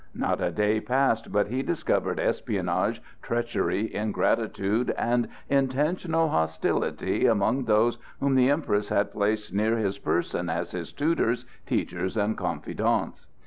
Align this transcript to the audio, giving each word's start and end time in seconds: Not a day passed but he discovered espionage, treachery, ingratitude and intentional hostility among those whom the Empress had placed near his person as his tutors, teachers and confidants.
Not 0.15 0.41
a 0.41 0.49
day 0.49 0.79
passed 0.81 1.31
but 1.31 1.49
he 1.49 1.61
discovered 1.61 2.19
espionage, 2.19 3.03
treachery, 3.21 3.93
ingratitude 3.93 4.89
and 4.97 5.27
intentional 5.47 6.29
hostility 6.29 7.27
among 7.27 7.65
those 7.65 7.99
whom 8.19 8.33
the 8.33 8.49
Empress 8.49 8.89
had 8.89 9.11
placed 9.11 9.53
near 9.53 9.77
his 9.77 9.99
person 9.99 10.49
as 10.49 10.71
his 10.71 10.91
tutors, 10.91 11.45
teachers 11.67 12.17
and 12.17 12.35
confidants. 12.35 13.27